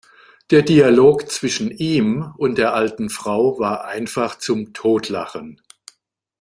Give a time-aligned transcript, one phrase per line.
[0.49, 5.61] Der Dialog zwischen ihm und der alten Frau war einfach zum Totlachen!